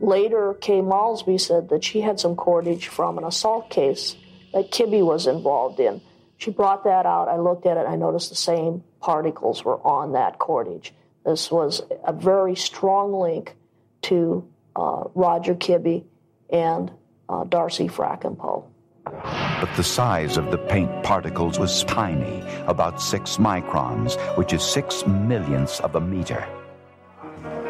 Later, 0.00 0.54
Kay 0.54 0.80
Malsby 0.80 1.38
said 1.38 1.68
that 1.68 1.84
she 1.84 2.00
had 2.00 2.18
some 2.18 2.36
cordage 2.36 2.86
from 2.86 3.18
an 3.18 3.24
assault 3.24 3.68
case 3.68 4.16
that 4.54 4.70
Kibbe 4.70 5.04
was 5.04 5.26
involved 5.26 5.78
in. 5.78 6.00
She 6.38 6.50
brought 6.50 6.84
that 6.84 7.04
out. 7.04 7.28
I 7.28 7.36
looked 7.36 7.66
at 7.66 7.76
it. 7.76 7.86
I 7.86 7.96
noticed 7.96 8.30
the 8.30 8.36
same 8.36 8.82
particles 9.00 9.62
were 9.62 9.78
on 9.86 10.12
that 10.12 10.38
cordage. 10.38 10.94
This 11.24 11.50
was 11.50 11.82
a 12.02 12.14
very 12.14 12.56
strong 12.56 13.12
link 13.12 13.56
to 14.02 14.48
uh, 14.74 15.04
Roger 15.14 15.54
Kibbe 15.54 16.04
and 16.48 16.90
uh, 17.28 17.44
Darcie 17.44 17.90
Frackenpohl. 17.90 18.64
But 19.04 19.68
the 19.76 19.84
size 19.84 20.38
of 20.38 20.50
the 20.50 20.58
paint 20.58 21.02
particles 21.02 21.58
was 21.58 21.84
tiny, 21.84 22.42
about 22.66 23.02
six 23.02 23.36
microns, 23.36 24.16
which 24.38 24.52
is 24.54 24.62
six 24.62 25.06
millionths 25.06 25.80
of 25.80 25.94
a 25.94 26.00
meter. 26.00 26.46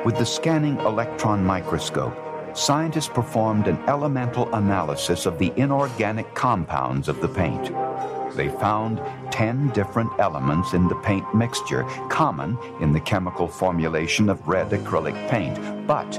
With 0.02 0.16
the 0.16 0.24
scanning 0.24 0.78
electron 0.78 1.44
microscope, 1.44 2.16
scientists 2.56 3.08
performed 3.08 3.68
an 3.68 3.76
elemental 3.86 4.48
analysis 4.54 5.26
of 5.26 5.38
the 5.38 5.52
inorganic 5.56 6.34
compounds 6.34 7.06
of 7.06 7.20
the 7.20 7.28
paint. 7.28 7.70
They 8.34 8.48
found 8.48 9.02
10 9.30 9.68
different 9.72 10.10
elements 10.18 10.72
in 10.72 10.88
the 10.88 10.94
paint 10.94 11.34
mixture, 11.34 11.82
common 12.08 12.56
in 12.80 12.94
the 12.94 13.00
chemical 13.00 13.46
formulation 13.46 14.30
of 14.30 14.48
red 14.48 14.70
acrylic 14.70 15.28
paint, 15.28 15.86
but 15.86 16.18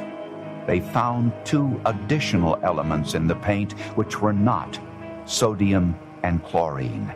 they 0.68 0.80
found 0.80 1.34
two 1.44 1.82
additional 1.86 2.60
elements 2.62 3.16
in 3.16 3.26
the 3.26 3.36
paint 3.36 3.72
which 3.96 4.22
were 4.22 4.34
not 4.34 4.80
sodium 5.26 5.98
and 6.22 6.44
chlorine. 6.44 7.12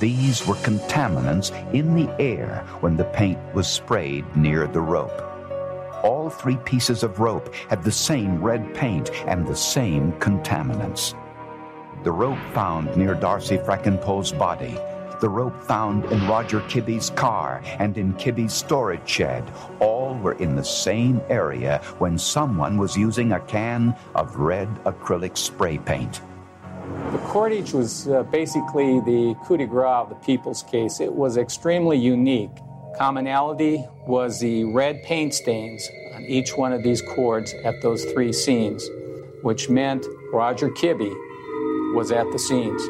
These 0.00 0.46
were 0.46 0.56
contaminants 0.56 1.50
in 1.72 1.94
the 1.94 2.14
air 2.20 2.66
when 2.80 2.94
the 2.94 3.04
paint 3.04 3.38
was 3.54 3.66
sprayed 3.66 4.36
near 4.36 4.66
the 4.66 4.82
rope. 4.82 5.33
All 6.04 6.30
three 6.30 6.58
pieces 6.58 7.02
of 7.02 7.18
rope 7.18 7.52
had 7.68 7.82
the 7.82 7.90
same 7.90 8.40
red 8.40 8.72
paint 8.74 9.10
and 9.26 9.44
the 9.44 9.56
same 9.56 10.12
contaminants 10.20 11.14
the 12.04 12.12
rope 12.12 12.38
found 12.52 12.94
near 12.98 13.14
Darcie 13.14 13.64
Frackenpohl's 13.64 14.30
body, 14.30 14.76
the 15.20 15.28
rope 15.28 15.58
found 15.62 16.04
in 16.12 16.28
Roger 16.28 16.60
Kibbe's 16.68 17.08
car 17.08 17.62
and 17.78 17.96
in 17.96 18.12
Kibbe's 18.14 18.52
storage 18.52 19.08
shed, 19.08 19.50
all 19.80 20.14
were 20.18 20.34
in 20.34 20.54
the 20.54 20.64
same 20.64 21.22
area 21.30 21.80
when 21.98 22.18
someone 22.18 22.76
was 22.76 22.94
using 22.94 23.32
a 23.32 23.40
can 23.40 23.96
of 24.14 24.36
red 24.36 24.68
acrylic 24.84 25.38
spray 25.38 25.78
paint. 25.78 26.20
The 27.12 27.18
cordage 27.20 27.72
was 27.72 28.06
uh, 28.08 28.24
basically 28.24 29.00
the 29.00 29.34
coup 29.46 29.56
de 29.56 29.66
grace 29.66 29.86
of 29.86 30.10
the 30.10 30.16
People's 30.16 30.62
case. 30.62 31.00
It 31.00 31.12
was 31.12 31.38
extremely 31.38 31.96
unique. 31.96 32.50
Commonality 32.98 33.84
was 34.06 34.38
the 34.38 34.64
red 34.64 35.02
paint 35.02 35.34
stains 35.34 35.88
on 36.14 36.24
each 36.26 36.56
one 36.56 36.72
of 36.72 36.84
these 36.84 37.02
cords 37.02 37.52
at 37.64 37.82
those 37.82 38.04
three 38.04 38.32
scenes, 38.32 38.88
which 39.42 39.68
meant 39.68 40.06
Roger 40.32 40.70
Kibbe 40.70 41.12
was 41.94 42.12
at 42.12 42.30
the 42.30 42.38
scenes. 42.38 42.82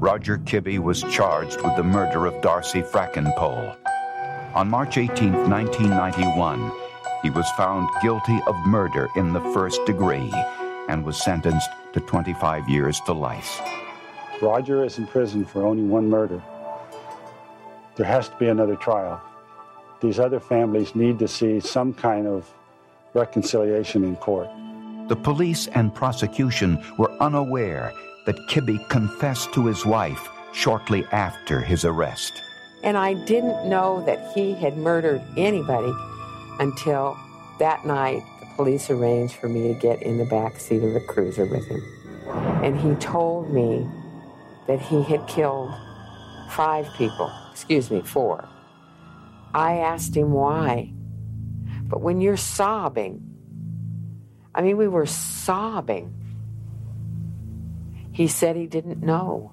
Roger 0.00 0.38
Kibbe 0.38 0.80
was 0.80 1.02
charged 1.04 1.62
with 1.62 1.76
the 1.76 1.84
murder 1.84 2.26
of 2.26 2.34
Darcie 2.42 2.82
Frackenpohl. 2.82 3.76
On 4.54 4.68
March 4.68 4.98
18, 4.98 5.32
1991, 5.48 6.72
he 7.22 7.30
was 7.30 7.48
found 7.52 7.88
guilty 8.02 8.40
of 8.48 8.56
murder 8.66 9.08
in 9.14 9.32
the 9.32 9.40
first 9.52 9.84
degree 9.86 10.32
and 10.88 11.04
was 11.04 11.22
sentenced 11.22 11.70
to 11.92 12.00
25 12.00 12.68
years 12.68 13.00
to 13.06 13.12
life. 13.12 13.60
Roger 14.42 14.84
is 14.84 14.98
in 14.98 15.06
prison 15.06 15.44
for 15.44 15.64
only 15.64 15.84
one 15.84 16.10
murder. 16.10 16.42
There 17.96 18.06
has 18.06 18.28
to 18.28 18.36
be 18.36 18.48
another 18.48 18.76
trial. 18.76 19.20
These 20.00 20.18
other 20.18 20.40
families 20.40 20.94
need 20.94 21.18
to 21.18 21.28
see 21.28 21.60
some 21.60 21.92
kind 21.92 22.26
of 22.26 22.52
reconciliation 23.14 24.04
in 24.04 24.16
court. 24.16 24.48
The 25.08 25.16
police 25.16 25.66
and 25.68 25.94
prosecution 25.94 26.82
were 26.96 27.12
unaware 27.20 27.92
that 28.26 28.36
Kibbe 28.48 28.88
confessed 28.88 29.52
to 29.52 29.66
his 29.66 29.84
wife 29.84 30.28
shortly 30.52 31.04
after 31.12 31.60
his 31.60 31.84
arrest. 31.84 32.32
And 32.82 32.96
I 32.96 33.14
didn't 33.14 33.68
know 33.68 34.04
that 34.06 34.32
he 34.34 34.54
had 34.54 34.76
murdered 34.76 35.22
anybody 35.36 35.92
until 36.58 37.16
that 37.58 37.86
night 37.86 38.22
the 38.40 38.46
police 38.56 38.90
arranged 38.90 39.34
for 39.34 39.48
me 39.48 39.72
to 39.72 39.78
get 39.78 40.02
in 40.02 40.18
the 40.18 40.24
back 40.24 40.58
seat 40.58 40.82
of 40.82 40.94
the 40.94 41.00
cruiser 41.00 41.46
with 41.46 41.66
him. 41.66 41.82
And 42.62 42.78
he 42.78 42.94
told 42.96 43.52
me 43.52 43.86
that 44.66 44.80
he 44.80 45.02
had 45.02 45.26
killed 45.26 45.72
five 46.50 46.88
people, 46.96 47.30
excuse 47.52 47.90
me, 47.90 48.00
four. 48.00 48.48
I 49.54 49.78
asked 49.78 50.16
him 50.16 50.32
why. 50.32 50.92
But 51.82 52.00
when 52.00 52.20
you're 52.20 52.38
sobbing, 52.38 53.20
I 54.54 54.62
mean, 54.62 54.78
we 54.78 54.88
were 54.88 55.06
sobbing. 55.06 56.14
He 58.12 58.26
said 58.26 58.56
he 58.56 58.66
didn't 58.66 59.02
know. 59.02 59.52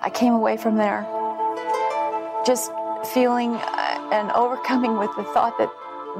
I 0.00 0.10
came 0.12 0.34
away 0.34 0.58
from 0.58 0.76
there 0.76 1.06
just 2.44 2.70
feeling 3.14 3.54
uh, 3.54 4.10
and 4.12 4.30
overcoming 4.32 4.98
with 4.98 5.10
the 5.16 5.24
thought 5.24 5.56
that 5.58 5.70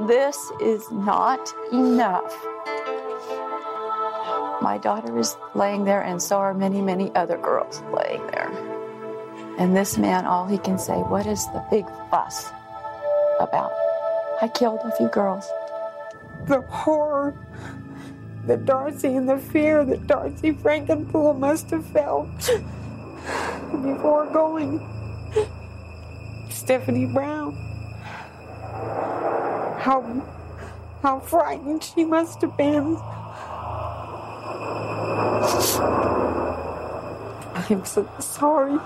This 0.07 0.51
is 0.59 0.91
not 0.91 1.39
enough. 1.71 2.35
My 4.61 4.77
daughter 4.77 5.17
is 5.19 5.35
laying 5.53 5.83
there, 5.85 6.01
and 6.01 6.21
so 6.21 6.37
are 6.37 6.53
many, 6.53 6.81
many 6.81 7.13
other 7.15 7.37
girls 7.37 7.81
laying 7.93 8.25
there. 8.27 8.51
And 9.57 9.75
this 9.75 9.97
man, 9.97 10.25
all 10.25 10.45
he 10.45 10.57
can 10.57 10.77
say, 10.77 10.95
What 10.95 11.25
is 11.25 11.45
the 11.47 11.63
big 11.69 11.85
fuss 12.09 12.51
about? 13.39 13.71
I 14.41 14.47
killed 14.49 14.79
a 14.83 14.91
few 14.95 15.07
girls. 15.07 15.47
The 16.47 16.61
horror 16.61 17.35
that 18.45 18.65
Darcy 18.65 19.15
and 19.15 19.27
the 19.27 19.37
fear 19.37 19.83
that 19.85 20.07
Darcy 20.07 20.51
Frankenpool 20.53 21.39
must 21.39 21.69
have 21.71 21.85
felt 21.87 22.29
before 23.81 24.27
going. 24.31 24.79
Stephanie 26.49 27.05
Brown. 27.05 27.53
How 29.79 30.01
how 31.01 31.19
frightened 31.19 31.83
she 31.83 32.03
must 32.03 32.41
have 32.41 32.57
been. 32.57 32.97
I'm 37.55 37.83
so 37.85 38.07
sorry. 38.19 38.79